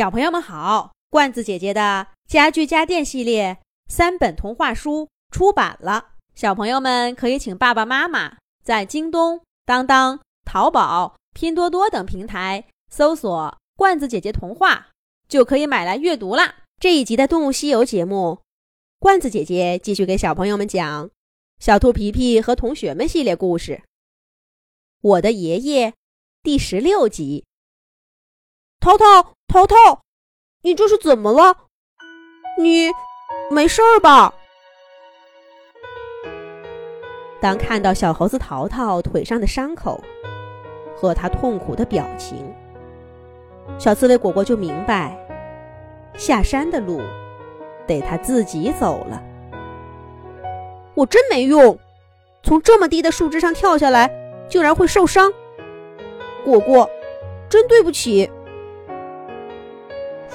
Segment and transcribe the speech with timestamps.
[0.00, 14.88] 小朋友们好，罐子姐姐的家具家电系列三本童话书出版了，小朋友们可以请爸爸妈妈在京东、当当、淘宝、拼多多等平台搜索“罐子姐姐童话”，
[15.28, 16.54] 就可以买来阅读啦。
[16.80, 18.38] 这一集的《动物西游》节目，
[18.98, 21.08] 罐子姐姐继续给小朋友们讲
[21.58, 23.72] 《小兔皮皮和同学们》系列故事，
[25.02, 25.90] 《我的爷爷》
[26.42, 27.44] 第十六集。
[28.80, 29.74] 淘淘，淘淘，
[30.62, 31.56] 你这是怎么了？
[32.56, 32.88] 你
[33.50, 34.32] 没事儿吧？
[37.40, 40.00] 当看到小猴子淘淘腿上的伤口
[40.94, 42.54] 和他痛苦的表情，
[43.76, 45.18] 小刺猬果果就明白，
[46.16, 47.00] 下山的路
[47.88, 49.20] 得他自己走了。
[50.94, 51.76] 我真没用，
[52.44, 54.08] 从这么低的树枝上跳下来，
[54.48, 55.32] 竟然会受伤。
[56.44, 56.88] 果果，
[57.48, 58.30] 真对不起。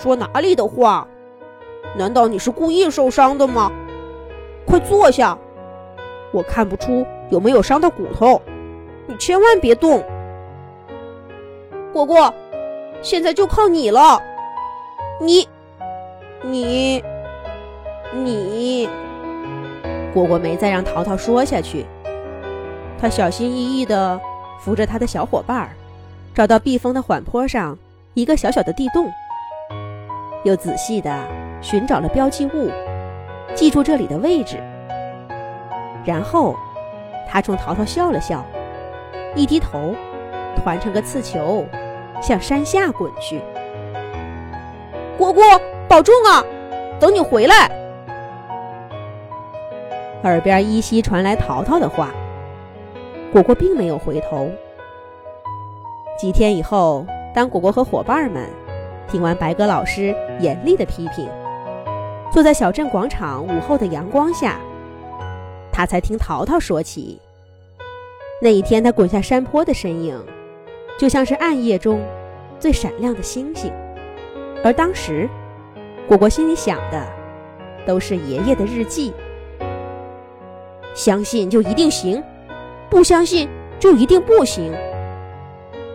[0.05, 1.07] 说哪里的话？
[1.97, 3.71] 难道你是故意受伤的吗？
[4.63, 5.35] 快坐下，
[6.31, 8.39] 我看不出有没有伤到骨头。
[9.07, 10.03] 你千万别动。
[11.91, 12.31] 果果，
[13.01, 14.21] 现在就靠你了。
[15.19, 15.49] 你，
[16.43, 17.03] 你，
[18.13, 18.87] 你。
[20.13, 21.83] 果果没再让淘淘说下去，
[23.01, 24.21] 他小心翼翼地
[24.59, 25.67] 扶着他的小伙伴，
[26.35, 27.75] 找到避风的缓坡上
[28.13, 29.11] 一个小小的地洞。
[30.45, 31.11] 又仔细地
[31.59, 32.69] 寻找了标记物，
[33.55, 34.57] 记住这里的位置。
[36.05, 36.55] 然后，
[37.27, 38.45] 他冲淘淘笑了笑，
[39.35, 39.95] 一低头，
[40.55, 41.65] 团成个刺球，
[42.21, 43.41] 向山下滚去。
[45.17, 45.43] 果果，
[45.87, 46.45] 保重啊！
[46.99, 47.55] 等你回来。
[50.21, 52.11] 耳边依稀传来淘淘的话。
[53.33, 54.47] 果果并没有回头。
[56.19, 58.47] 几天以后，当果果和伙伴们。
[59.07, 61.29] 听完白鸽老师严厉的批评，
[62.31, 64.59] 坐在小镇广场午后的阳光下，
[65.71, 67.19] 他才听淘淘说起
[68.41, 70.19] 那一天他滚下山坡的身影，
[70.99, 72.01] 就像是暗夜中
[72.59, 73.71] 最闪亮的星星。
[74.63, 75.29] 而当时，
[76.07, 77.05] 果果心里想的
[77.85, 79.13] 都是爷爷的日记。
[80.93, 82.23] 相信就一定行，
[82.89, 83.47] 不相信
[83.79, 84.73] 就一定不行。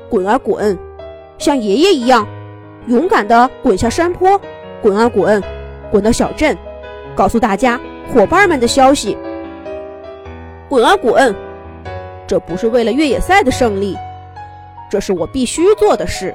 [0.08, 0.78] 滚啊滚，
[1.38, 2.26] 像爷爷一样。
[2.90, 4.38] 勇敢地滚下山坡，
[4.82, 5.40] 滚啊滚，
[5.92, 6.58] 滚到小镇，
[7.14, 7.80] 告诉大家
[8.12, 9.16] 伙伴们的消息。
[10.68, 11.32] 滚啊滚，
[12.26, 13.96] 这不是为了越野赛的胜利，
[14.90, 16.34] 这是我必须做的事。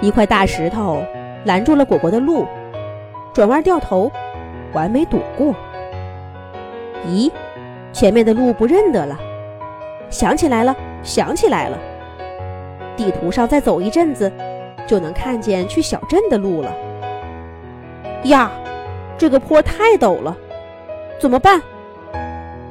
[0.00, 1.02] 一块大石头
[1.44, 2.46] 拦住了果果的路，
[3.34, 4.08] 转弯掉头，
[4.72, 5.52] 完美躲过。
[7.08, 7.28] 咦，
[7.92, 9.18] 前面的路不认得了，
[10.10, 11.76] 想起来了，想起来了。
[12.96, 14.32] 地图上再走一阵子，
[14.86, 16.74] 就能看见去小镇的路了。
[18.24, 18.50] 呀，
[19.18, 20.36] 这个坡太陡了，
[21.20, 21.60] 怎么办？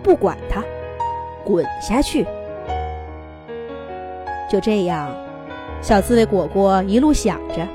[0.03, 0.63] 不管它，
[1.43, 2.25] 滚下去。
[4.49, 5.15] 就这样，
[5.81, 7.67] 小刺猬果果一路想着，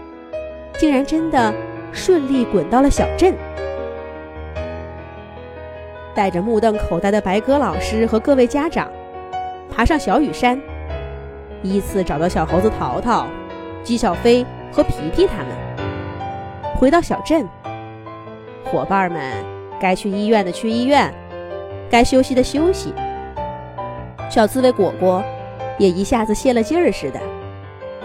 [0.79, 1.53] 竟然真的
[1.93, 3.35] 顺利滚到了小镇。
[6.15, 8.91] 带着目瞪口呆的白鸽老师和各位家长，
[9.75, 10.61] 爬上小雨山。
[11.63, 13.27] 依次找到小猴子淘淘、
[13.83, 15.49] 姬小飞和皮皮他们，
[16.77, 17.47] 回到小镇。
[18.65, 19.45] 伙伴们
[19.81, 21.13] 该去医院的去医院，
[21.91, 22.95] 该休息的休息。
[24.31, 25.23] 小刺猬果果
[25.79, 27.21] 也一下子泄了劲儿似的，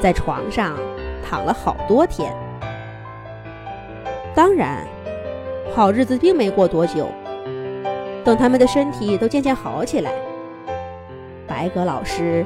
[0.01, 0.75] 在床上
[1.23, 2.33] 躺了好多天。
[4.33, 4.85] 当然，
[5.73, 7.07] 好日子并没过多久。
[8.23, 10.11] 等他们的身体都渐渐好起来，
[11.47, 12.43] 白鸽老师。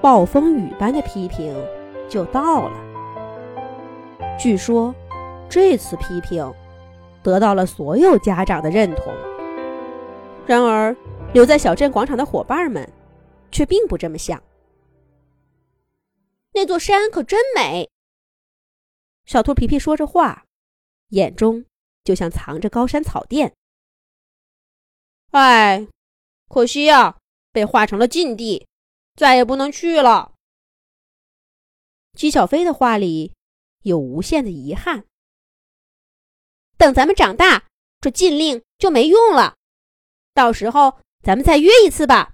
[0.00, 1.54] 暴风雨般的批评
[2.08, 4.36] 就到了。
[4.38, 4.94] 据说，
[5.50, 6.54] 这次批评
[7.22, 9.12] 得到了所有家长的认同。
[10.46, 10.96] 然而，
[11.34, 12.88] 留在小镇广场的伙伴们
[13.50, 14.40] 却并不这么想。
[16.52, 17.90] 那座山可真美。
[19.26, 20.44] 小兔皮皮说着话，
[21.08, 21.64] 眼中
[22.04, 23.52] 就像藏着高山草甸。
[25.32, 25.88] 哎，
[26.48, 27.16] 可惜呀，
[27.52, 28.67] 被划成了禁地。
[29.18, 30.32] 再也不能去了。
[32.12, 33.32] 姬小飞的话里
[33.82, 35.04] 有无限的遗憾。
[36.76, 37.68] 等咱们长大，
[38.00, 39.56] 这禁令就没用了。
[40.32, 42.32] 到时候咱们再约一次吧。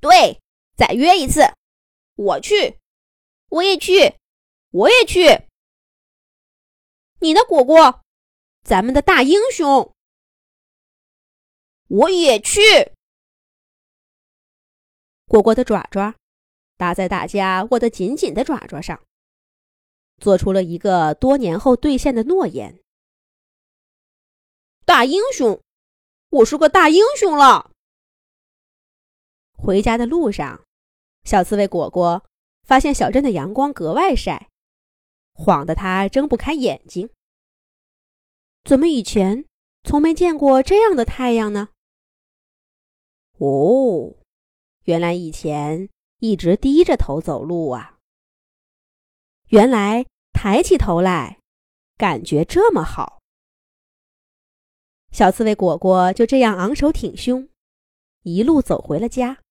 [0.00, 0.40] 对，
[0.78, 1.42] 再约一次。
[2.14, 2.78] 我去，
[3.50, 4.16] 我也去，
[4.70, 5.46] 我也去。
[7.20, 8.02] 你呢，果果？
[8.62, 9.94] 咱们的大英雄。
[11.88, 12.60] 我也去。
[15.28, 16.14] 果果的爪爪
[16.78, 19.02] 搭在大家握得紧紧的爪爪上，
[20.16, 22.80] 做出了一个多年后兑现的诺言
[24.86, 25.60] ：“大英雄，
[26.30, 27.72] 我是个大英雄了。”
[29.52, 30.64] 回家的路上，
[31.24, 32.24] 小刺猬果果
[32.62, 34.48] 发现小镇的阳光格外晒，
[35.34, 37.10] 晃得他睁不开眼睛。
[38.64, 39.44] 怎么以前
[39.84, 41.68] 从没见过这样的太阳呢？
[43.38, 44.14] 哦，
[44.88, 47.98] 原来以前一直低着头走路啊！
[49.48, 51.40] 原来抬起头来，
[51.98, 53.20] 感觉这么好。
[55.12, 57.50] 小刺猬果果就这样昂首挺胸，
[58.22, 59.42] 一路走回了家。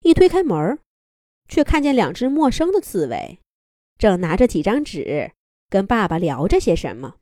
[0.00, 0.80] 一推开门，
[1.46, 3.38] 却看见两只陌生的刺猬，
[3.98, 5.30] 正拿着几张纸
[5.68, 7.20] 跟爸爸聊着些什么。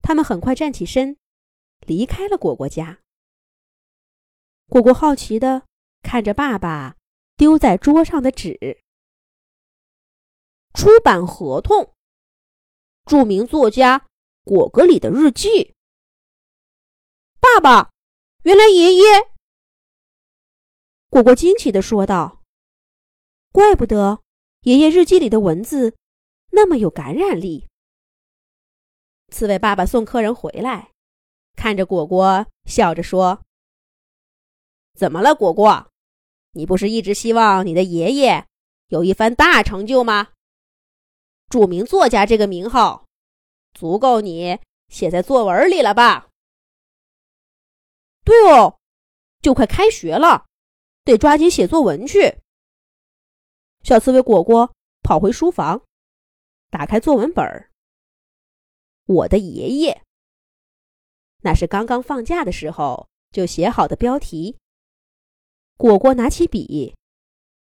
[0.00, 1.18] 他们很快站起身，
[1.80, 3.00] 离开了果果家。
[4.74, 5.68] 果果好奇的
[6.02, 6.96] 看着爸爸
[7.36, 8.82] 丢在桌上的纸，
[10.72, 11.94] 出版合同，
[13.04, 14.08] 著名作家
[14.42, 15.76] 果戈里的日记。
[17.38, 17.92] 爸爸，
[18.42, 19.04] 原来爷爷。
[21.08, 22.42] 果果惊奇的说道
[23.54, 24.24] ：“怪不得
[24.62, 25.96] 爷爷日记里的文字
[26.50, 27.68] 那么有感染力。”
[29.30, 30.90] 刺猬爸爸送客人回来，
[31.54, 33.44] 看着果果，笑着说
[34.94, 35.90] ：“怎么了，果果？
[36.52, 38.46] 你不是一直希望你的爷爷
[38.88, 40.28] 有一番大成就吗？
[41.48, 43.06] 著名作家这个名号，
[43.72, 44.58] 足够你
[44.88, 46.28] 写在作文里了吧
[48.24, 48.78] ？”“对哦，
[49.42, 50.46] 就快开学了。”
[51.04, 52.38] 得抓紧写作文去。
[53.82, 55.82] 小刺猬果果跑回书房，
[56.70, 57.70] 打开作文本儿。
[59.04, 60.02] 我的爷爷，
[61.42, 64.56] 那是刚刚放假的时候就写好的标题。
[65.76, 66.94] 果果拿起笔，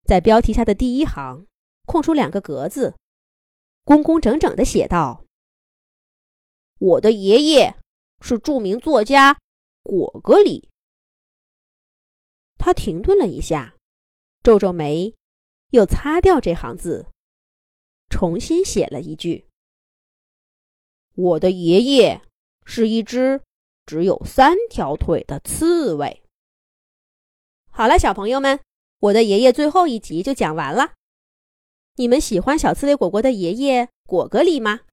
[0.05, 1.47] 在标题下的第一行
[1.85, 2.97] 空出两个格子，
[3.85, 5.25] 工工整整的写道
[6.81, 7.77] ：“我的爷爷
[8.21, 9.39] 是著名作家
[9.83, 10.71] 果戈里。”
[12.59, 13.77] 他停顿了一下，
[14.43, 15.15] 皱皱眉，
[15.71, 17.07] 又擦掉这行字，
[18.09, 19.49] 重新写了一句
[21.15, 22.23] ：“我的爷爷
[22.65, 23.43] 是一只
[23.85, 26.23] 只有三条腿的刺猬。”
[27.79, 28.59] 好了，小朋友们，
[28.99, 30.95] 我的爷爷最后一集就讲完了。
[31.95, 34.81] 你们喜欢小刺猬果果的爷爷果戈里吗？